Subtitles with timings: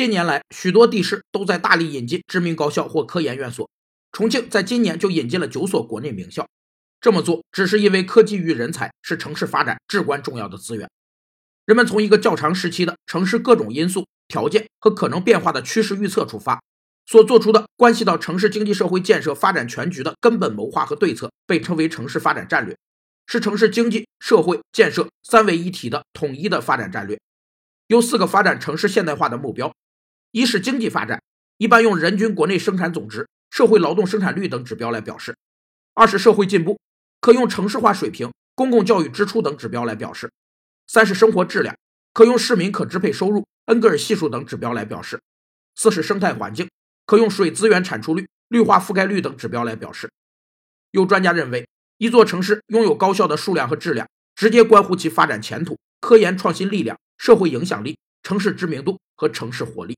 [0.00, 3.68] 近年来，许多地市都在大力引进知名高校或科研院所。
[4.12, 6.48] 重庆在今年就引进了九所国内名校。
[7.02, 10.88] 这么做只是因为科技与人才是城市发展至关重要的资源。
[11.66, 16.62] 人们从一个较长时期的城市各种因素、条件和可能变化的趋势预测出发，
[17.04, 22.74] 所做出的关系到城市经济社会建设发展全局的根本谋划和对策，被称为城市发展战略，
[23.26, 27.20] 是城市经济社会建设三位一体的统一的发展战略。
[27.88, 29.70] 有四个发展城市现代化的目标：
[30.32, 31.20] 一是经济发展，
[31.58, 35.32] 一般用人均国内生产总值、社会劳动生产率等指标来表示；
[35.94, 36.78] 二是社会进步，
[37.20, 40.28] 可用城市化水平、公共教育支出等指标来表示；
[40.86, 41.76] 三是生活质量，
[42.12, 45.18] 可用市民可支配收入、恩格尔系数等指标来表示；
[45.74, 46.68] 四是生态环境，
[47.06, 50.08] 可用水资源产出率、绿化覆盖率等指标来表示。
[50.92, 56.96] 有专家认为，一座城市拥有高校的数量和质量，直接关乎其发展前途、科研创新力量。
[57.18, 59.94] 社会影响力、城市知名度和城市活力。